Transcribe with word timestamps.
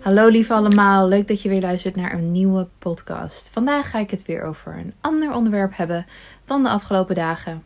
Hallo 0.00 0.28
lieve 0.28 0.52
allemaal, 0.52 1.08
leuk 1.08 1.28
dat 1.28 1.42
je 1.42 1.48
weer 1.48 1.60
luistert 1.60 1.96
naar 1.96 2.12
een 2.12 2.32
nieuwe 2.32 2.68
podcast. 2.78 3.48
Vandaag 3.52 3.90
ga 3.90 3.98
ik 3.98 4.10
het 4.10 4.26
weer 4.26 4.42
over 4.42 4.78
een 4.78 4.94
ander 5.00 5.34
onderwerp 5.34 5.76
hebben 5.76 6.06
dan 6.44 6.62
de 6.62 6.68
afgelopen 6.68 7.14
dagen. 7.14 7.62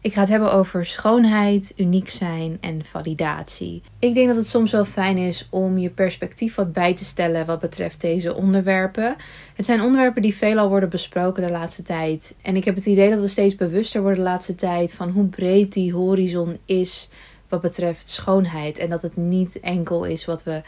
Ik 0.00 0.12
ga 0.12 0.20
het 0.20 0.28
hebben 0.28 0.52
over 0.52 0.86
schoonheid, 0.86 1.72
uniek 1.76 2.10
zijn 2.10 2.58
en 2.60 2.84
validatie. 2.84 3.82
Ik 3.98 4.14
denk 4.14 4.26
dat 4.26 4.36
het 4.36 4.46
soms 4.46 4.72
wel 4.72 4.84
fijn 4.84 5.18
is 5.18 5.46
om 5.50 5.78
je 5.78 5.90
perspectief 5.90 6.54
wat 6.54 6.72
bij 6.72 6.94
te 6.94 7.04
stellen 7.04 7.46
wat 7.46 7.60
betreft 7.60 8.00
deze 8.00 8.34
onderwerpen. 8.34 9.16
Het 9.54 9.66
zijn 9.66 9.82
onderwerpen 9.82 10.22
die 10.22 10.34
veelal 10.34 10.68
worden 10.68 10.88
besproken 10.88 11.46
de 11.46 11.52
laatste 11.52 11.82
tijd. 11.82 12.34
En 12.42 12.56
ik 12.56 12.64
heb 12.64 12.74
het 12.74 12.86
idee 12.86 13.10
dat 13.10 13.20
we 13.20 13.28
steeds 13.28 13.54
bewuster 13.54 14.00
worden 14.00 14.24
de 14.24 14.30
laatste 14.30 14.54
tijd 14.54 14.94
van 14.94 15.10
hoe 15.10 15.26
breed 15.26 15.72
die 15.72 15.92
horizon 15.92 16.58
is 16.64 17.08
wat 17.48 17.60
betreft 17.60 18.08
schoonheid. 18.08 18.78
En 18.78 18.90
dat 18.90 19.02
het 19.02 19.16
niet 19.16 19.60
enkel 19.60 20.04
is 20.04 20.24
wat 20.24 20.42
we 20.42 20.62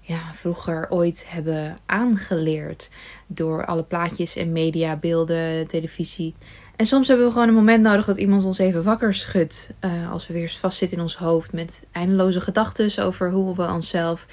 ja, 0.00 0.32
vroeger 0.32 0.86
ooit 0.90 1.24
hebben 1.28 1.76
aangeleerd 1.86 2.90
door 3.26 3.66
alle 3.66 3.82
plaatjes 3.82 4.36
en 4.36 4.52
media, 4.52 4.96
beelden, 4.96 5.66
televisie. 5.66 6.34
En 6.76 6.86
soms 6.86 7.08
hebben 7.08 7.26
we 7.26 7.32
gewoon 7.32 7.48
een 7.48 7.54
moment 7.54 7.82
nodig 7.82 8.06
dat 8.06 8.18
iemand 8.18 8.44
ons 8.44 8.58
even 8.58 8.82
wakker 8.82 9.14
schudt. 9.14 9.70
Uh, 9.80 10.12
als 10.12 10.26
we 10.26 10.32
weer 10.32 10.56
vastzitten 10.60 10.96
in 10.96 11.02
ons 11.02 11.16
hoofd 11.16 11.52
met 11.52 11.82
eindeloze 11.92 12.40
gedachten 12.40 13.04
over 13.04 13.30
hoe 13.30 13.56
we 13.56 13.72
onszelf 13.72 14.26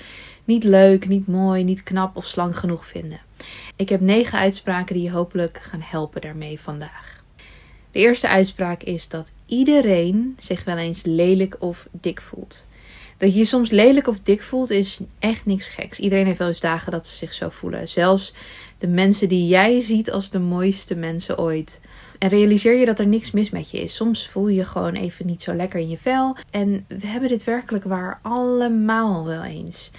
niet 0.44 0.64
leuk, 0.64 1.08
niet 1.08 1.28
mooi, 1.28 1.64
niet 1.64 1.84
knap 1.84 2.16
of 2.16 2.26
slank 2.26 2.56
genoeg 2.56 2.86
vinden. 2.86 3.20
Ik 3.76 3.90
heb 3.90 4.02
negen 4.02 4.40
uitspraken 4.40 4.96
die 4.96 5.04
je 5.04 5.12
hopelijk 5.12 5.60
gaan 5.62 5.82
helpen 5.84 6.22
daarmee 6.22 6.60
vandaag. 6.60 7.24
De 7.92 8.00
eerste 8.00 8.28
uitspraak 8.28 8.84
is 8.84 9.08
dat 9.08 9.32
iedereen 9.46 10.36
zich 10.40 10.64
wel 10.64 10.78
eens 10.78 11.04
lelijk 11.04 11.56
of 11.60 11.88
dik 11.92 12.22
voelt. 12.22 12.66
Dat 13.18 13.34
je 13.34 13.40
je 13.40 13.46
soms 13.46 13.70
lelijk 13.70 14.08
of 14.08 14.20
dik 14.24 14.42
voelt 14.42 14.70
is 14.70 15.00
echt 15.20 15.46
niks 15.46 15.68
geks. 15.68 16.00
Iedereen 16.00 16.26
heeft 16.26 16.38
wel 16.38 16.48
eens 16.48 16.60
dagen 16.60 16.92
dat 16.92 17.08
ze 17.08 17.16
zich 17.16 17.34
zo 17.34 17.50
voelen. 17.50 17.90
Zelfs 17.90 18.34
de 18.78 18.88
mensen 18.88 19.30
die 19.30 19.48
jij 19.48 19.82
ziet 19.82 20.12
als 20.12 20.30
de 20.30 20.40
mooiste 20.40 20.96
mensen 20.96 21.40
ooit. 21.40 21.80
En 22.18 22.30
realiseer 22.30 22.76
je 22.76 22.86
dat 22.86 23.00
er 23.00 23.08
niks 23.08 23.32
mis 23.32 23.50
met 23.50 23.72
je 23.72 23.80
is. 23.80 23.96
Soms 23.96 24.28
voel 24.28 24.48
je 24.48 24.56
je 24.56 24.66
gewoon 24.66 24.94
even 24.94 25.26
niet 25.26 25.42
zo 25.42 25.54
lekker 25.54 25.80
in 25.80 25.90
je 25.90 25.98
vel. 25.98 26.36
En 26.52 26.86
we 26.88 27.08
hebben 27.08 27.30
dit 27.30 27.44
werkelijk 27.44 27.84
waar 27.84 28.20
allemaal 28.22 29.26
wel 29.26 29.44
eens. 29.44 29.92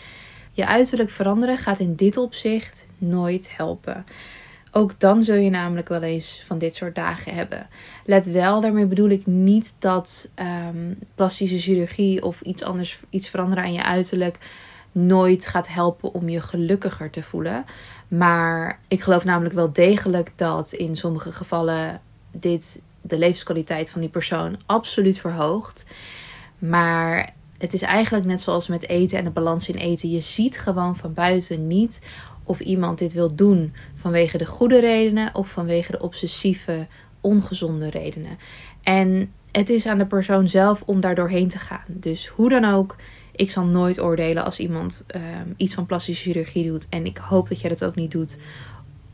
Je 0.52 0.66
uiterlijk 0.66 1.10
veranderen 1.10 1.58
gaat 1.58 1.78
in 1.78 1.94
dit 1.94 2.16
opzicht 2.16 2.86
nooit 2.98 3.56
helpen. 3.56 4.04
Ook 4.72 5.00
dan 5.00 5.22
zul 5.22 5.34
je 5.34 5.50
namelijk 5.50 5.88
wel 5.88 6.02
eens 6.02 6.44
van 6.46 6.58
dit 6.58 6.76
soort 6.76 6.94
dagen 6.94 7.34
hebben. 7.34 7.66
Let 8.04 8.26
wel, 8.26 8.60
daarmee 8.60 8.86
bedoel 8.86 9.08
ik 9.08 9.26
niet 9.26 9.74
dat 9.78 10.30
um, 10.68 10.98
plastische 11.14 11.58
chirurgie 11.58 12.24
of 12.24 12.40
iets 12.40 12.62
anders, 12.62 13.00
iets 13.10 13.28
veranderen 13.28 13.64
aan 13.64 13.72
je 13.72 13.84
uiterlijk 13.84 14.38
nooit 14.92 15.46
gaat 15.46 15.68
helpen 15.68 16.14
om 16.14 16.28
je 16.28 16.40
gelukkiger 16.40 17.10
te 17.10 17.22
voelen. 17.22 17.64
Maar 18.08 18.80
ik 18.88 19.02
geloof 19.02 19.24
namelijk 19.24 19.54
wel 19.54 19.72
degelijk 19.72 20.32
dat 20.36 20.72
in 20.72 20.96
sommige 20.96 21.32
gevallen 21.32 22.00
dit 22.30 22.80
de 23.00 23.18
levenskwaliteit 23.18 23.90
van 23.90 24.00
die 24.00 24.10
persoon 24.10 24.56
absoluut 24.66 25.18
verhoogt. 25.18 25.84
Maar 26.58 27.34
het 27.58 27.72
is 27.72 27.82
eigenlijk 27.82 28.26
net 28.26 28.40
zoals 28.40 28.68
met 28.68 28.88
eten 28.88 29.18
en 29.18 29.24
de 29.24 29.30
balans 29.30 29.68
in 29.68 29.76
eten. 29.76 30.10
Je 30.10 30.20
ziet 30.20 30.58
gewoon 30.58 30.96
van 30.96 31.14
buiten 31.14 31.66
niet 31.66 32.00
of 32.48 32.60
iemand 32.60 32.98
dit 32.98 33.12
wil 33.12 33.34
doen 33.34 33.74
vanwege 33.94 34.38
de 34.38 34.46
goede 34.46 34.80
redenen 34.80 35.34
of 35.34 35.48
vanwege 35.48 35.92
de 35.92 36.00
obsessieve, 36.00 36.86
ongezonde 37.20 37.90
redenen. 37.90 38.38
En 38.82 39.32
het 39.52 39.70
is 39.70 39.86
aan 39.86 39.98
de 39.98 40.06
persoon 40.06 40.48
zelf 40.48 40.82
om 40.86 41.00
daar 41.00 41.14
doorheen 41.14 41.48
te 41.48 41.58
gaan. 41.58 41.84
Dus 41.86 42.26
hoe 42.26 42.48
dan 42.48 42.64
ook, 42.64 42.96
ik 43.32 43.50
zal 43.50 43.64
nooit 43.64 44.00
oordelen 44.00 44.44
als 44.44 44.58
iemand 44.58 45.04
uh, 45.16 45.22
iets 45.56 45.74
van 45.74 45.86
plastische 45.86 46.22
chirurgie 46.22 46.66
doet. 46.66 46.86
En 46.88 47.06
ik 47.06 47.16
hoop 47.16 47.48
dat 47.48 47.60
jij 47.60 47.70
dat 47.70 47.84
ook 47.84 47.94
niet 47.94 48.10
doet, 48.10 48.36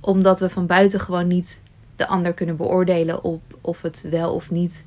omdat 0.01 0.41
we 0.41 0.49
van 0.49 0.67
buiten 0.67 1.01
gewoon 1.01 1.27
niet 1.27 1.63
de 1.97 2.07
ander 2.07 2.33
kunnen 2.33 2.57
beoordelen 2.57 3.25
op 3.25 3.43
of 3.61 3.83
het 3.83 4.07
wel 4.11 4.35
of 4.35 4.51
niet 4.51 4.85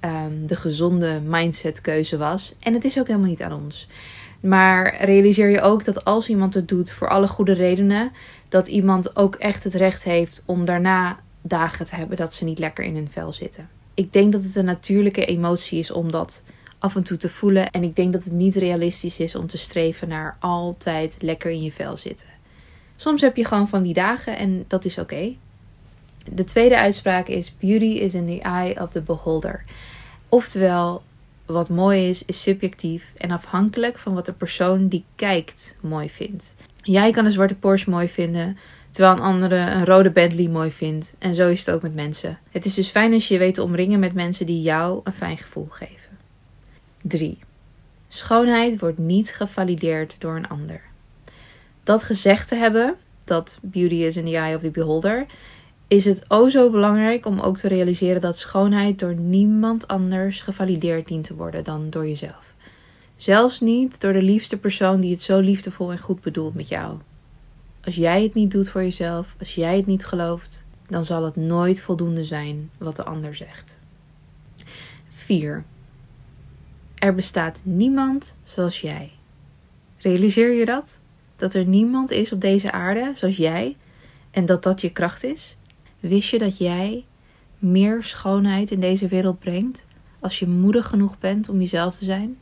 um, 0.00 0.46
de 0.46 0.56
gezonde 0.56 1.20
mindsetkeuze 1.20 2.16
was. 2.16 2.54
En 2.60 2.72
het 2.74 2.84
is 2.84 2.98
ook 2.98 3.06
helemaal 3.06 3.28
niet 3.28 3.42
aan 3.42 3.62
ons. 3.62 3.88
Maar 4.40 5.04
realiseer 5.04 5.48
je 5.48 5.60
ook 5.60 5.84
dat 5.84 6.04
als 6.04 6.28
iemand 6.28 6.54
het 6.54 6.68
doet 6.68 6.90
voor 6.90 7.08
alle 7.08 7.28
goede 7.28 7.52
redenen, 7.52 8.12
dat 8.48 8.68
iemand 8.68 9.16
ook 9.16 9.34
echt 9.34 9.64
het 9.64 9.74
recht 9.74 10.02
heeft 10.02 10.42
om 10.46 10.64
daarna 10.64 11.18
dagen 11.42 11.84
te 11.84 11.94
hebben 11.94 12.16
dat 12.16 12.34
ze 12.34 12.44
niet 12.44 12.58
lekker 12.58 12.84
in 12.84 12.94
hun 12.94 13.10
vel 13.10 13.32
zitten. 13.32 13.68
Ik 13.94 14.12
denk 14.12 14.32
dat 14.32 14.42
het 14.42 14.56
een 14.56 14.64
natuurlijke 14.64 15.24
emotie 15.24 15.78
is 15.78 15.90
om 15.90 16.10
dat 16.10 16.42
af 16.78 16.96
en 16.96 17.02
toe 17.02 17.16
te 17.16 17.28
voelen. 17.28 17.70
En 17.70 17.82
ik 17.82 17.96
denk 17.96 18.12
dat 18.12 18.24
het 18.24 18.32
niet 18.32 18.56
realistisch 18.56 19.18
is 19.18 19.34
om 19.34 19.46
te 19.46 19.58
streven 19.58 20.08
naar 20.08 20.36
altijd 20.38 21.16
lekker 21.20 21.50
in 21.50 21.62
je 21.62 21.72
vel 21.72 21.96
zitten. 21.96 22.28
Soms 22.96 23.20
heb 23.20 23.36
je 23.36 23.44
gewoon 23.44 23.68
van 23.68 23.82
die 23.82 23.94
dagen 23.94 24.36
en 24.36 24.64
dat 24.68 24.84
is 24.84 24.98
oké. 24.98 25.34
De 26.32 26.44
tweede 26.44 26.78
uitspraak 26.78 27.26
is: 27.26 27.54
Beauty 27.58 27.84
is 27.84 28.14
in 28.14 28.26
the 28.26 28.40
eye 28.40 28.82
of 28.82 28.90
the 28.90 29.02
beholder. 29.02 29.64
Oftewel, 30.28 31.02
wat 31.52 31.68
mooi 31.68 32.08
is, 32.08 32.24
is 32.24 32.42
subjectief 32.42 33.12
en 33.16 33.30
afhankelijk 33.30 33.98
van 33.98 34.14
wat 34.14 34.26
de 34.26 34.32
persoon 34.32 34.88
die 34.88 35.04
kijkt 35.14 35.76
mooi 35.80 36.10
vindt. 36.10 36.54
Jij 36.82 37.10
kan 37.10 37.24
een 37.24 37.32
zwarte 37.32 37.54
Porsche 37.54 37.90
mooi 37.90 38.08
vinden, 38.08 38.58
terwijl 38.90 39.14
een 39.14 39.22
andere 39.22 39.56
een 39.56 39.84
rode 39.84 40.10
Bentley 40.10 40.48
mooi 40.48 40.70
vindt. 40.70 41.14
En 41.18 41.34
zo 41.34 41.48
is 41.48 41.66
het 41.66 41.74
ook 41.74 41.82
met 41.82 41.94
mensen. 41.94 42.38
Het 42.50 42.64
is 42.64 42.74
dus 42.74 42.88
fijn 42.88 43.12
als 43.12 43.28
je 43.28 43.34
je 43.34 43.40
weet 43.40 43.54
te 43.54 43.62
omringen 43.62 44.00
met 44.00 44.14
mensen 44.14 44.46
die 44.46 44.62
jou 44.62 45.00
een 45.04 45.12
fijn 45.12 45.38
gevoel 45.38 45.66
geven. 45.70 46.18
3. 47.02 47.38
Schoonheid 48.08 48.80
wordt 48.80 48.98
niet 48.98 49.34
gevalideerd 49.34 50.16
door 50.18 50.36
een 50.36 50.48
ander. 50.48 50.80
Dat 51.82 52.02
gezegd 52.02 52.48
te 52.48 52.54
hebben, 52.54 52.96
dat 53.24 53.58
beauty 53.62 53.94
is 53.94 54.16
in 54.16 54.24
the 54.24 54.36
eye 54.36 54.56
of 54.56 54.60
the 54.60 54.70
beholder, 54.70 55.26
is 55.90 56.04
het 56.04 56.24
o 56.28 56.48
zo 56.48 56.70
belangrijk 56.70 57.26
om 57.26 57.40
ook 57.40 57.56
te 57.56 57.68
realiseren 57.68 58.20
dat 58.20 58.38
schoonheid 58.38 58.98
door 58.98 59.14
niemand 59.14 59.88
anders 59.88 60.40
gevalideerd 60.40 61.06
dient 61.06 61.24
te 61.24 61.34
worden 61.34 61.64
dan 61.64 61.90
door 61.90 62.06
jezelf. 62.06 62.54
Zelfs 63.16 63.60
niet 63.60 64.00
door 64.00 64.12
de 64.12 64.22
liefste 64.22 64.58
persoon 64.58 65.00
die 65.00 65.10
het 65.10 65.20
zo 65.20 65.38
liefdevol 65.38 65.90
en 65.90 65.98
goed 65.98 66.20
bedoelt 66.20 66.54
met 66.54 66.68
jou. 66.68 66.98
Als 67.84 67.94
jij 67.94 68.22
het 68.22 68.34
niet 68.34 68.50
doet 68.50 68.68
voor 68.68 68.82
jezelf, 68.82 69.34
als 69.38 69.54
jij 69.54 69.76
het 69.76 69.86
niet 69.86 70.06
gelooft, 70.06 70.64
dan 70.88 71.04
zal 71.04 71.24
het 71.24 71.36
nooit 71.36 71.80
voldoende 71.80 72.24
zijn 72.24 72.70
wat 72.78 72.96
de 72.96 73.04
ander 73.04 73.34
zegt. 73.34 73.78
4. 75.08 75.64
Er 76.94 77.14
bestaat 77.14 77.60
niemand 77.62 78.36
zoals 78.44 78.80
jij. 78.80 79.12
Realiseer 79.96 80.52
je 80.52 80.64
dat? 80.64 81.00
Dat 81.36 81.54
er 81.54 81.64
niemand 81.64 82.10
is 82.10 82.32
op 82.32 82.40
deze 82.40 82.72
aarde 82.72 83.10
zoals 83.14 83.36
jij 83.36 83.76
en 84.30 84.46
dat 84.46 84.62
dat 84.62 84.80
je 84.80 84.90
kracht 84.90 85.24
is? 85.24 85.58
Wist 86.00 86.28
je 86.28 86.38
dat 86.38 86.58
jij 86.58 87.04
meer 87.58 88.02
schoonheid 88.02 88.70
in 88.70 88.80
deze 88.80 89.08
wereld 89.08 89.38
brengt 89.38 89.84
als 90.18 90.38
je 90.38 90.46
moedig 90.46 90.86
genoeg 90.86 91.18
bent 91.18 91.48
om 91.48 91.58
jezelf 91.60 91.96
te 91.96 92.04
zijn? 92.04 92.36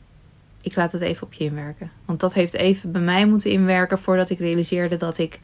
Ik 0.61 0.75
laat 0.75 0.91
het 0.91 1.01
even 1.01 1.27
op 1.27 1.33
je 1.33 1.43
inwerken. 1.43 1.91
Want 2.05 2.19
dat 2.19 2.33
heeft 2.33 2.53
even 2.53 2.91
bij 2.91 3.01
mij 3.01 3.25
moeten 3.25 3.51
inwerken 3.51 3.99
voordat 3.99 4.29
ik 4.29 4.39
realiseerde 4.39 4.97
dat 4.97 5.17
ik 5.17 5.39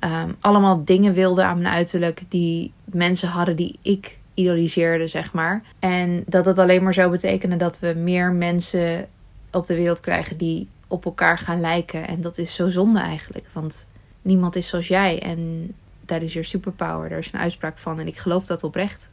um, 0.00 0.36
allemaal 0.40 0.84
dingen 0.84 1.14
wilde 1.14 1.44
aan 1.44 1.60
mijn 1.62 1.74
uiterlijk 1.74 2.22
die 2.28 2.72
mensen 2.84 3.28
hadden 3.28 3.56
die 3.56 3.78
ik 3.82 4.18
idoliseerde, 4.34 5.06
zeg 5.06 5.32
maar. 5.32 5.62
En 5.78 6.24
dat 6.26 6.44
dat 6.44 6.58
alleen 6.58 6.82
maar 6.82 6.94
zou 6.94 7.10
betekenen 7.10 7.58
dat 7.58 7.78
we 7.78 7.94
meer 7.96 8.32
mensen 8.32 9.08
op 9.50 9.66
de 9.66 9.74
wereld 9.74 10.00
krijgen 10.00 10.36
die 10.36 10.68
op 10.86 11.04
elkaar 11.04 11.38
gaan 11.38 11.60
lijken. 11.60 12.08
En 12.08 12.20
dat 12.20 12.38
is 12.38 12.54
zo 12.54 12.68
zonde 12.68 13.00
eigenlijk. 13.00 13.46
Want 13.52 13.86
niemand 14.22 14.56
is 14.56 14.68
zoals 14.68 14.88
jij. 14.88 15.22
En 15.22 15.72
dat 16.20 16.28
is 16.28 16.32
je 16.32 16.42
superpower. 16.42 17.08
Daar 17.08 17.18
is 17.18 17.32
een 17.32 17.40
uitspraak 17.40 17.78
van 17.78 17.98
en 17.98 18.06
ik 18.06 18.16
geloof 18.16 18.46
dat 18.46 18.64
oprecht. 18.64 19.10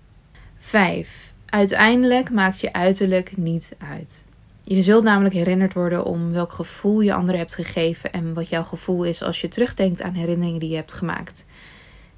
5. 0.57 1.33
Uiteindelijk 1.45 2.31
maakt 2.31 2.59
je 2.59 2.73
uiterlijk 2.73 3.37
niet 3.37 3.75
uit. 3.77 4.25
Je 4.63 4.83
zult 4.83 5.03
namelijk 5.03 5.35
herinnerd 5.35 5.73
worden 5.73 6.05
om 6.05 6.31
welk 6.31 6.51
gevoel 6.51 7.01
je 7.01 7.13
anderen 7.13 7.39
hebt 7.39 7.55
gegeven 7.55 8.11
en 8.11 8.33
wat 8.33 8.49
jouw 8.49 8.63
gevoel 8.63 9.03
is 9.03 9.23
als 9.23 9.41
je 9.41 9.47
terugdenkt 9.47 10.01
aan 10.01 10.13
herinneringen 10.13 10.59
die 10.59 10.69
je 10.69 10.75
hebt 10.75 10.93
gemaakt. 10.93 11.45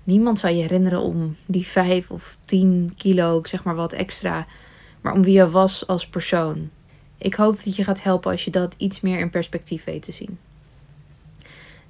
Niemand 0.03 0.39
zal 0.39 0.49
je 0.49 0.61
herinneren 0.61 1.01
om 1.01 1.35
die 1.45 1.65
5 1.65 2.11
of 2.11 2.37
10 2.45 2.93
kilo, 2.97 3.41
zeg 3.43 3.63
maar 3.63 3.75
wat 3.75 3.93
extra, 3.93 4.47
maar 5.01 5.13
om 5.13 5.23
wie 5.23 5.33
je 5.33 5.49
was 5.49 5.87
als 5.87 6.07
persoon. 6.07 6.69
Ik 7.17 7.33
hoop 7.33 7.63
dat 7.63 7.75
je 7.75 7.83
gaat 7.83 8.03
helpen 8.03 8.31
als 8.31 8.43
je 8.43 8.51
dat 8.51 8.73
iets 8.77 9.01
meer 9.01 9.19
in 9.19 9.29
perspectief 9.29 9.83
weet 9.83 10.03
te 10.03 10.11
zien. 10.11 10.37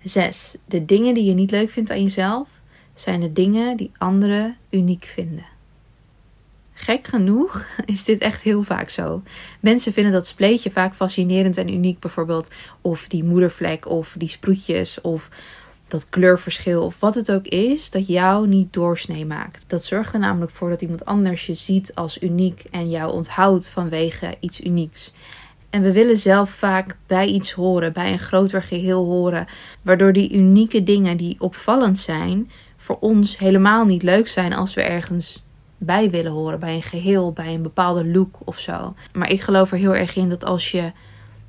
6. 0.04 0.56
De 0.66 0.86
dingen 0.86 1.14
die 1.14 1.26
je 1.26 1.34
niet 1.34 1.52
leuk 1.52 1.70
vindt 1.70 1.92
aan 1.92 2.02
jezelf 2.02 2.61
zijn 3.02 3.20
de 3.20 3.34
dingen 3.34 3.78
die 3.78 3.92
anderen 3.98 4.58
uniek 4.70 5.06
vinden. 5.06 5.46
Gek 6.74 7.08
genoeg 7.08 7.66
is 7.86 8.04
dit 8.04 8.22
echt 8.22 8.42
heel 8.42 8.64
vaak 8.64 8.90
zo. 8.90 9.22
Mensen 9.60 9.94
vinden 9.94 10.12
dat 10.12 10.28
spleetje 10.28 10.72
vaak 10.72 10.94
fascinerend 10.94 11.58
en 11.58 11.74
uniek, 11.74 12.00
bijvoorbeeld. 12.00 12.48
Of 12.82 13.08
die 13.08 13.24
moedervlek, 13.24 13.88
of 13.88 14.16
die 14.18 14.30
sproetjes, 14.30 15.02
of 15.02 15.30
dat 15.88 16.10
kleurverschil, 16.10 16.84
of 16.84 17.00
wat 17.00 17.16
het 17.16 17.32
ook 17.32 17.46
is, 17.46 17.92
dat 17.92 18.08
jou 18.08 18.48
niet 18.48 18.74
doorsnee 18.74 19.26
maakt. 19.26 19.64
Dat 19.68 19.84
zorgt 19.84 20.14
er 20.14 20.20
namelijk 20.20 20.52
voor 20.52 20.70
dat 20.70 20.82
iemand 20.82 21.06
anders 21.06 21.46
je 21.46 21.54
ziet 21.54 21.96
als 21.96 22.22
uniek 22.22 22.64
en 22.72 22.90
jou 22.90 23.12
onthoudt 23.12 23.70
vanwege 23.70 24.36
iets 24.40 24.62
unieks. 24.62 25.14
En 25.70 25.82
we 25.82 25.92
willen 25.92 26.18
zelf 26.18 26.50
vaak 26.50 26.98
bij 27.08 27.28
iets 27.28 27.52
horen, 27.52 27.94
bij 27.94 28.12
een 28.12 28.20
groter 28.20 28.64
geheel 28.64 29.06
horen, 29.06 29.48
waardoor 29.82 30.14
die 30.14 30.34
unieke 30.34 30.84
dingen 30.84 31.18
die 31.18 31.36
opvallend 31.40 32.00
zijn, 32.00 32.52
voor 32.82 32.98
ons 33.00 33.38
helemaal 33.38 33.86
niet 33.86 34.04
leuk 34.04 34.28
zijn 34.28 34.54
als 34.54 34.74
we 34.74 34.82
ergens 34.82 35.44
bij 35.78 36.10
willen 36.10 36.32
horen, 36.32 36.60
bij 36.60 36.76
een 36.76 36.82
geheel, 36.82 37.34
bij 37.34 37.54
een 37.54 37.62
bepaalde 37.62 38.06
look 38.06 38.36
of 38.44 38.60
zo. 38.60 38.96
Maar 39.14 39.30
ik 39.30 39.42
geloof 39.42 39.72
er 39.72 39.78
heel 39.78 39.96
erg 39.96 40.16
in 40.16 40.30
dat 40.30 40.46
als 40.46 40.72
je 40.72 40.92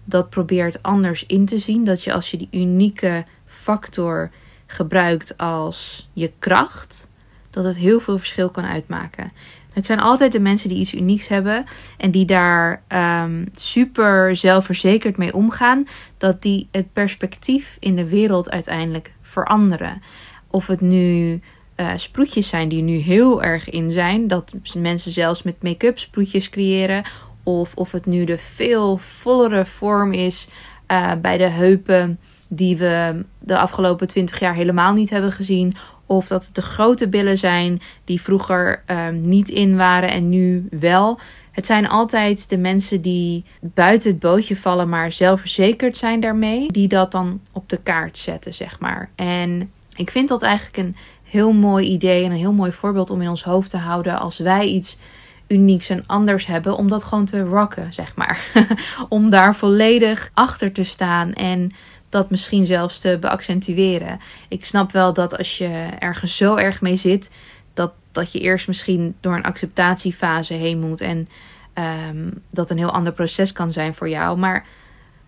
dat 0.05 0.31
probeert 0.31 0.83
anders 0.83 1.27
in 1.27 1.45
te 1.47 1.59
zien, 1.59 1.85
dat 1.85 2.05
je 2.05 2.13
als 2.13 2.31
je 2.31 2.37
die 2.37 2.49
unieke 2.51 3.25
factor 3.47 4.31
gebruikt 4.67 5.39
als 5.39 6.09
je 6.13 6.33
kracht, 6.39 7.09
dat 7.51 7.65
het 7.65 7.77
heel 7.77 8.01
veel 8.01 8.19
verschil 8.19 8.51
kan 8.51 8.65
uitmaken. 8.65 9.33
Het 9.73 9.87
zijn 9.87 10.01
altijd 10.01 10.33
de 10.33 10.41
mensen 10.41 10.69
die 10.69 10.79
iets 10.79 10.95
unieks 10.95 11.29
hebben 11.29 11.65
en 11.99 12.11
die 12.11 12.25
daar 12.25 12.83
um, 12.89 13.49
super 13.53 14.37
zelfverzekerd 14.37 15.17
mee 15.17 15.35
omgaan, 15.35 15.87
dat 16.19 16.43
die 16.43 16.69
het 16.71 16.93
perspectief 16.93 17.77
in 17.81 17.97
de 17.97 18.09
wereld 18.09 18.51
uiteindelijk 18.51 19.13
veranderen. 19.23 20.03
Of 20.53 20.67
het 20.67 20.81
nu 20.81 21.41
uh, 21.77 21.91
sproetjes 21.97 22.49
zijn 22.49 22.69
die 22.69 22.83
nu 22.83 22.97
heel 22.97 23.43
erg 23.43 23.71
in 23.71 23.91
zijn, 23.91 24.29
dat 24.29 24.55
mensen 24.77 25.13
zelfs 25.13 25.43
met 25.43 25.63
make-up 25.63 25.99
sproetjes 25.99 26.51
creëren, 26.51 27.03
of 27.43 27.75
of 27.75 27.93
het 27.93 28.07
nu 28.07 28.25
de 28.25 28.39
veel 28.39 28.97
vollere 28.97 29.67
vorm 29.67 30.13
is 30.13 30.49
uh, 30.93 31.13
bij 31.23 31.39
de 31.39 31.49
heupen 31.49 32.19
die 32.49 32.77
we 32.77 33.25
de 33.39 33.59
afgelopen 33.59 34.09
20 34.09 34.39
jaar 34.41 34.55
helemaal 34.55 34.93
niet 34.93 35.11
hebben 35.11 35.33
gezien. 35.33 35.75
Of 36.07 36.27
dat 36.27 36.45
het 36.45 36.55
de 36.55 36.63
grote 36.63 37.09
billen 37.09 37.39
zijn 37.39 37.81
die 38.05 38.21
vroeger 38.21 38.83
um, 38.87 39.21
niet 39.21 39.49
in 39.49 39.77
waren 39.77 40.11
en 40.11 40.29
nu 40.29 40.67
wel. 40.71 41.19
Het 41.51 41.67
zijn 41.67 41.89
altijd 41.89 42.49
de 42.49 42.59
mensen 42.59 43.03
die 43.03 43.45
buiten 43.61 44.11
het 44.11 44.19
bootje 44.19 44.57
vallen, 44.57 44.89
maar 44.89 45.13
zelfverzekerd 45.13 45.97
zijn 45.97 46.21
daarmee, 46.21 46.73
die 46.73 46.89
dat 46.89 47.13
dan 47.13 47.41
op 47.53 47.69
de 47.69 47.77
kaart 47.83 48.19
zetten, 48.19 48.55
zeg 48.55 48.81
maar. 48.81 49.11
En 49.15 49.71
ik 49.97 50.11
vind 50.11 50.29
dat 50.29 50.43
eigenlijk 50.43 50.77
een 50.77 50.97
heel 51.23 51.53
mooi 51.53 51.87
idee 51.87 52.25
en 52.25 52.31
een 52.31 52.37
heel 52.37 52.53
mooi 52.53 52.73
voorbeeld 52.73 53.11
om 53.11 53.21
in 53.21 53.29
ons 53.29 53.45
hoofd 53.45 53.71
te 53.71 53.77
houden 53.77 54.19
als 54.19 54.39
wij 54.39 54.67
iets 54.67 54.97
unieks 55.47 55.89
en 55.89 56.07
anders 56.07 56.47
hebben, 56.47 56.77
om 56.77 56.89
dat 56.89 57.05
gewoon 57.05 57.25
te 57.25 57.43
rocken, 57.43 57.93
zeg 57.93 58.17
maar. 58.17 58.47
om 59.09 59.31
daar 59.31 59.57
volledig 59.57 60.31
achter 60.35 60.73
te 60.73 60.85
staan 60.85 61.33
en 61.33 61.73
dat 62.09 62.31
misschien 62.31 62.67
zelfs 62.67 62.99
te 62.99 63.19
beaccentueren. 63.21 64.21
Ik 64.49 64.65
snap 64.65 64.93
wel 64.93 65.13
dat 65.13 65.39
als 65.39 65.59
je 65.59 65.89
ergens 65.99 66.37
zo 66.37 66.57
erg 66.57 66.81
mee 66.81 66.97
zit, 66.97 67.31
dat, 67.75 67.93
dat 68.13 68.33
je 68.33 68.41
eerst 68.41 68.67
misschien 68.67 69.15
door 69.21 69.35
een 69.35 69.45
acceptatiefase 69.45 70.55
heen 70.55 70.81
moet. 70.81 71.01
En 71.01 71.29
um, 72.09 72.43
dat 72.51 72.71
een 72.71 72.79
heel 72.79 72.93
ander 72.93 73.13
proces 73.13 73.53
kan 73.53 73.73
zijn 73.73 73.95
voor 73.95 74.09
jou. 74.09 74.39
Maar 74.39 74.67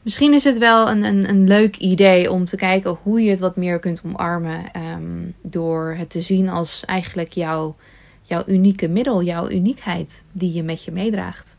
misschien 0.04 0.32
is 0.32 0.44
het 0.44 0.58
wel 0.58 0.88
een, 0.88 1.04
een, 1.04 1.28
een 1.28 1.48
leuk 1.48 1.76
idee 1.76 2.30
om 2.30 2.44
te 2.44 2.56
kijken 2.56 2.98
hoe 3.02 3.22
je 3.22 3.30
het 3.30 3.40
wat 3.40 3.56
meer 3.56 3.78
kunt 3.78 4.02
omarmen. 4.04 4.64
Um, 4.76 5.34
door 5.42 5.94
het 5.98 6.10
te 6.10 6.20
zien 6.20 6.48
als 6.48 6.84
eigenlijk 6.84 7.32
jouw, 7.32 7.76
jouw 8.22 8.42
unieke 8.46 8.88
middel, 8.88 9.22
jouw 9.22 9.50
uniekheid 9.50 10.24
die 10.32 10.52
je 10.52 10.62
met 10.62 10.84
je 10.84 10.92
meedraagt. 10.92 11.56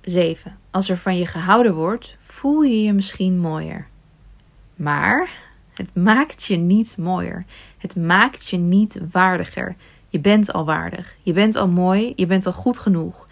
7. 0.00 0.56
Als 0.70 0.88
er 0.88 0.96
van 0.96 1.18
je 1.18 1.26
gehouden 1.26 1.74
wordt, 1.74 2.16
voel 2.20 2.62
je 2.62 2.82
je 2.82 2.92
misschien 2.92 3.38
mooier. 3.38 3.86
Maar 4.76 5.30
het 5.74 5.94
maakt 5.94 6.44
je 6.44 6.56
niet 6.56 6.96
mooier. 6.98 7.44
Het 7.78 7.96
maakt 7.96 8.48
je 8.48 8.56
niet 8.56 9.00
waardiger. 9.10 9.76
Je 10.08 10.20
bent 10.20 10.52
al 10.52 10.64
waardig. 10.64 11.16
Je 11.22 11.32
bent 11.32 11.56
al 11.56 11.68
mooi. 11.68 12.12
Je 12.16 12.26
bent 12.26 12.46
al 12.46 12.52
goed 12.52 12.78
genoeg. 12.78 13.28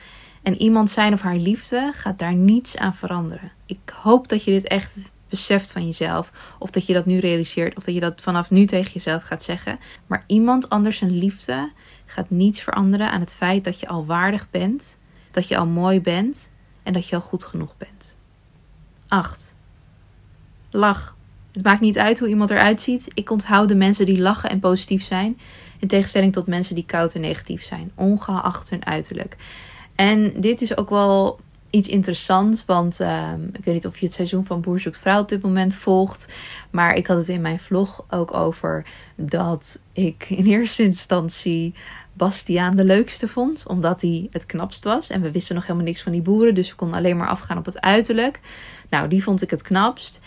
En 0.49 0.61
iemand 0.61 0.91
zijn 0.91 1.13
of 1.13 1.21
haar 1.21 1.37
liefde 1.37 1.91
gaat 1.95 2.19
daar 2.19 2.35
niets 2.35 2.77
aan 2.77 2.95
veranderen. 2.95 3.53
Ik 3.67 3.79
hoop 4.03 4.29
dat 4.29 4.45
je 4.45 4.51
dit 4.51 4.67
echt 4.67 4.97
beseft 5.29 5.73
van 5.73 5.87
jezelf. 5.87 6.33
Of 6.59 6.71
dat 6.71 6.87
je 6.87 6.93
dat 6.93 7.07
nu 7.07 7.19
realiseert. 7.19 7.77
Of 7.77 7.85
dat 7.85 7.95
je 7.95 8.01
dat 8.01 8.21
vanaf 8.21 8.51
nu 8.51 8.65
tegen 8.65 8.93
jezelf 8.93 9.23
gaat 9.23 9.43
zeggen. 9.43 9.79
Maar 10.07 10.25
iemand 10.27 10.69
anders 10.69 10.97
zijn 10.97 11.19
liefde 11.19 11.71
gaat 12.07 12.31
niets 12.31 12.61
veranderen 12.61 13.11
aan 13.11 13.21
het 13.21 13.33
feit 13.33 13.65
dat 13.65 13.81
je 13.81 13.89
al 13.89 14.07
waardig 14.07 14.51
bent. 14.51 14.99
Dat 15.31 15.49
je 15.49 15.57
al 15.57 15.67
mooi 15.67 16.01
bent. 16.01 16.49
En 16.83 16.93
dat 16.93 17.09
je 17.09 17.15
al 17.15 17.23
goed 17.23 17.45
genoeg 17.45 17.77
bent. 17.77 18.17
8. 19.09 19.57
Lach. 20.71 21.17
Het 21.53 21.63
maakt 21.65 21.81
niet 21.81 21.99
uit 21.99 22.19
hoe 22.19 22.29
iemand 22.29 22.51
eruit 22.51 22.81
ziet. 22.81 23.11
Ik 23.15 23.31
onthoud 23.31 23.69
de 23.69 23.77
mensen 23.77 24.07
die 24.07 24.19
lachen 24.19 24.51
en 24.51 24.61
positief 24.61 25.05
zijn. 25.05 25.39
In 25.79 25.89
tegenstelling 25.89 26.33
tot 26.33 26.47
mensen 26.47 26.75
die 26.75 26.87
koud 26.87 27.15
en 27.15 27.21
negatief 27.21 27.65
zijn. 27.65 27.91
Ongeacht 27.95 28.71
hun 28.71 28.87
uiterlijk. 28.87 29.37
En 29.99 30.33
dit 30.41 30.61
is 30.61 30.77
ook 30.77 30.91
wel 30.91 31.41
iets 31.71 31.89
interessants. 31.89 32.65
Want 32.65 33.01
uh, 33.01 33.33
ik 33.53 33.65
weet 33.65 33.75
niet 33.75 33.87
of 33.87 33.99
je 33.99 34.07
het 34.07 34.15
seizoen 34.15 34.45
van 34.45 34.61
Boer 34.61 34.81
zoekt 34.81 34.99
vrouw 34.99 35.21
op 35.21 35.29
dit 35.29 35.43
moment 35.43 35.75
volgt. 35.75 36.27
Maar 36.71 36.95
ik 36.95 37.07
had 37.07 37.19
het 37.19 37.29
in 37.29 37.41
mijn 37.41 37.59
vlog 37.59 38.05
ook 38.11 38.35
over 38.35 38.87
dat 39.17 39.83
ik 39.93 40.27
in 40.29 40.45
eerste 40.47 40.83
instantie 40.83 41.75
Bastiaan 42.13 42.77
de 42.77 42.85
leukste 42.85 43.29
vond. 43.29 43.65
Omdat 43.67 44.01
hij 44.01 44.29
het 44.31 44.47
knapst 44.47 44.85
was. 44.85 45.11
En 45.11 45.21
we 45.21 45.31
wisten 45.31 45.55
nog 45.55 45.67
helemaal 45.67 45.87
niks 45.87 46.03
van 46.03 46.13
die 46.13 46.23
boeren. 46.23 46.55
Dus 46.55 46.71
we 46.71 46.77
konden 46.77 46.97
alleen 46.97 47.17
maar 47.17 47.29
afgaan 47.29 47.59
op 47.59 47.65
het 47.65 47.81
uiterlijk. 47.81 48.41
Nou, 48.91 49.09
die 49.09 49.23
vond 49.23 49.43
ik 49.43 49.51
het 49.51 49.63
knapst. 49.63 50.21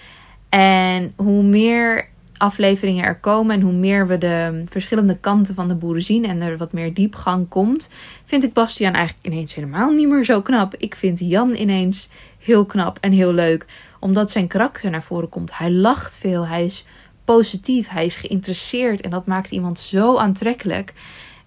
En 0.50 1.14
hoe 1.16 1.44
meer 1.44 2.10
afleveringen 2.42 3.04
er 3.04 3.20
komen 3.20 3.56
en 3.56 3.62
hoe 3.62 3.74
meer 3.74 4.08
we 4.08 4.18
de 4.18 4.64
verschillende 4.70 5.18
kanten 5.18 5.56
van 5.56 5.68
de 5.68 5.76
boeren 5.76 6.04
zien 6.04 6.26
en 6.26 6.42
er 6.42 6.58
wat 6.58 6.74
meer 6.74 6.94
diepgang 6.94 7.50
komt, 7.50 7.90
vind 8.26 8.44
ik 8.44 8.54
Bastiaan 8.54 8.94
eigenlijk 8.94 9.26
ineens 9.26 9.56
helemaal 9.56 9.92
niet 9.92 10.08
meer 10.10 10.24
zo 10.24 10.42
knap. 10.42 10.76
Ik 10.78 10.96
vind 10.96 11.20
Jan 11.20 11.56
ineens 11.56 12.10
heel 12.40 12.66
knap 12.66 12.98
en 13.02 13.12
heel 13.12 13.34
leuk, 13.34 13.66
omdat 14.00 14.32
zijn 14.32 14.48
karakter 14.48 14.90
naar 14.90 15.04
voren 15.04 15.30
komt. 15.30 15.58
Hij 15.58 15.72
lacht 15.72 16.18
veel, 16.18 16.48
hij 16.48 16.66
is 16.66 16.86
positief, 17.26 17.90
hij 17.90 18.06
is 18.06 18.16
geïnteresseerd 18.16 19.02
en 19.02 19.10
dat 19.10 19.26
maakt 19.26 19.52
iemand 19.52 19.80
zo 19.80 20.18
aantrekkelijk. 20.18 20.94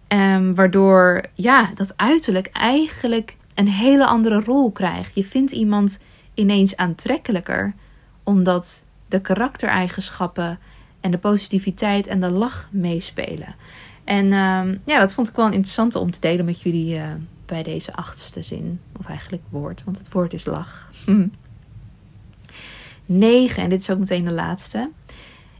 Um, 0.08 0.54
waardoor 0.54 1.24
ja, 1.34 1.70
dat 1.74 1.92
uiterlijk 1.96 2.46
eigenlijk 2.52 3.36
een 3.54 3.68
hele 3.68 4.06
andere 4.06 4.40
rol 4.40 4.70
krijgt. 4.70 5.14
Je 5.14 5.24
vindt 5.24 5.52
iemand 5.52 5.98
ineens 6.34 6.76
aantrekkelijker 6.76 7.74
omdat 8.22 8.84
de 9.08 9.20
karaktereigenschappen 9.20 10.58
en 11.04 11.10
de 11.10 11.18
positiviteit 11.18 12.06
en 12.06 12.20
de 12.20 12.30
lach 12.30 12.68
meespelen. 12.70 13.54
En 14.04 14.24
uh, 14.24 14.62
ja, 14.84 14.98
dat 14.98 15.12
vond 15.12 15.28
ik 15.28 15.34
wel 15.34 15.46
een 15.46 15.52
interessante 15.52 15.98
om 15.98 16.10
te 16.10 16.20
delen 16.20 16.44
met 16.44 16.60
jullie 16.60 16.94
uh, 16.94 17.12
bij 17.46 17.62
deze 17.62 17.94
achtste 17.94 18.42
zin. 18.42 18.80
Of 18.98 19.06
eigenlijk 19.06 19.42
woord, 19.48 19.82
want 19.84 19.98
het 19.98 20.12
woord 20.12 20.32
is 20.32 20.44
lach. 20.44 20.88
9, 23.06 23.62
en 23.62 23.70
dit 23.70 23.80
is 23.80 23.90
ook 23.90 23.98
meteen 23.98 24.24
de 24.24 24.32
laatste. 24.32 24.90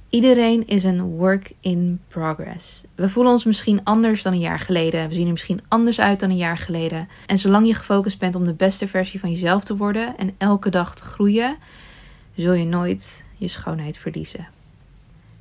Iedereen 0.09 0.67
is 0.67 0.85
een 0.85 1.03
work 1.03 1.53
in 1.61 2.01
progress. 2.09 2.83
We 2.95 3.09
voelen 3.09 3.33
ons 3.33 3.45
misschien 3.45 3.85
anders 3.85 4.23
dan 4.23 4.33
een 4.33 4.39
jaar 4.39 4.61
geleden. 4.61 5.09
We 5.09 5.15
zien 5.15 5.27
er 5.27 5.33
misschien 5.33 5.63
anders 5.69 6.01
uit 6.01 6.21
dan 6.21 6.31
een 6.31 6.37
jaar 6.37 6.59
geleden. 6.59 7.09
En 7.27 7.39
zolang 7.39 7.67
je 7.67 7.75
gefocust 7.75 8.19
bent 8.19 8.35
om 8.35 8.45
de 8.45 8.55
beste 8.55 8.89
versie 8.89 9.21
van 9.21 9.31
jezelf 9.31 9.65
te 9.65 9.77
worden 9.77 10.17
en 10.17 10.35
elke 10.39 10.71
dag 10.71 10.95
te 10.95 11.05
groeien, 11.05 11.57
zul 12.35 12.53
je 12.53 12.67
nooit 12.67 13.27
je 13.37 13.49
schoonheid 13.49 13.99
verliezen. 13.99 14.54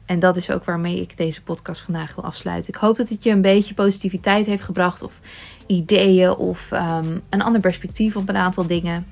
En 0.05 0.19
dat 0.19 0.37
is 0.37 0.51
ook 0.51 0.63
waarmee 0.63 1.01
ik 1.01 1.17
deze 1.17 1.43
podcast 1.43 1.81
vandaag 1.81 2.15
wil 2.15 2.23
afsluiten. 2.23 2.73
Ik 2.73 2.79
hoop 2.79 2.95
dat 2.95 3.09
het 3.09 3.23
je 3.23 3.29
een 3.29 3.41
beetje 3.41 3.73
positiviteit 3.73 4.45
heeft 4.45 4.63
gebracht, 4.63 5.01
of 5.01 5.19
ideeën, 5.67 6.35
of 6.35 6.71
um, 6.71 7.21
een 7.29 7.41
ander 7.41 7.61
perspectief 7.61 8.15
op 8.15 8.29
een 8.29 8.35
aantal 8.35 8.67
dingen. 8.67 9.05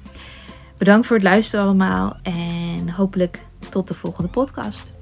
Bedankt 0.78 1.08
voor 1.08 1.16
het 1.16 1.26
luisteren 1.26 1.66
allemaal 1.66 2.18
en 2.24 2.90
hopelijk 2.90 3.44
tot 3.70 3.88
de 3.88 3.94
volgende 3.94 4.30
podcast. 4.30 5.01